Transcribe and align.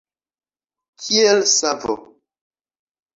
Kiel 1.03 1.39
savo. 1.57 1.95